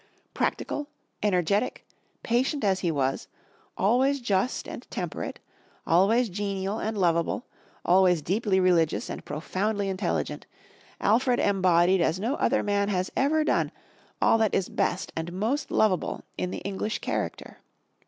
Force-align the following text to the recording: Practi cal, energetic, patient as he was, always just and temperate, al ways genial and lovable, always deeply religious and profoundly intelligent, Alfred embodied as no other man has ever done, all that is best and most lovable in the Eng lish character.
Practi 0.33 0.65
cal, 0.67 0.87
energetic, 1.21 1.85
patient 2.23 2.63
as 2.63 2.79
he 2.79 2.89
was, 2.89 3.27
always 3.77 4.19
just 4.19 4.67
and 4.67 4.89
temperate, 4.89 5.39
al 5.85 6.07
ways 6.07 6.27
genial 6.27 6.79
and 6.79 6.97
lovable, 6.97 7.45
always 7.85 8.23
deeply 8.23 8.59
religious 8.59 9.11
and 9.11 9.23
profoundly 9.23 9.87
intelligent, 9.89 10.47
Alfred 10.99 11.39
embodied 11.39 12.01
as 12.01 12.19
no 12.19 12.33
other 12.37 12.63
man 12.63 12.89
has 12.89 13.11
ever 13.15 13.43
done, 13.43 13.71
all 14.19 14.39
that 14.39 14.55
is 14.55 14.69
best 14.69 15.13
and 15.15 15.31
most 15.33 15.69
lovable 15.69 16.23
in 16.35 16.49
the 16.49 16.65
Eng 16.65 16.79
lish 16.79 16.97
character. 16.97 17.59